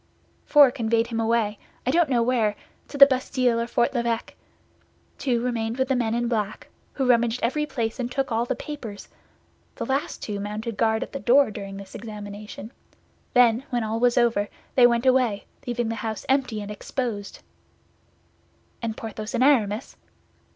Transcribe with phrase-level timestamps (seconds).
[0.47, 4.33] "Four conveyed him away, I don't know where—to the Bastille or Fort l'Evêque.
[5.19, 8.55] Two remained with the men in black, who rummaged every place and took all the
[8.55, 9.09] papers.
[9.75, 12.71] The last two mounted guard at the door during this examination;
[13.35, 17.43] then, when all was over, they went away, leaving the house empty and exposed."
[18.81, 19.97] "And Porthos and Aramis?"